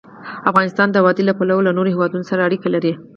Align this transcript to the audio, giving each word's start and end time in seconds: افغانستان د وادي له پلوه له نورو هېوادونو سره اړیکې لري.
افغانستان 0.49 0.87
د 0.91 0.97
وادي 1.05 1.23
له 1.27 1.33
پلوه 1.37 1.63
له 1.65 1.71
نورو 1.77 1.93
هېوادونو 1.95 2.25
سره 2.31 2.45
اړیکې 2.47 2.69
لري. 2.75 2.93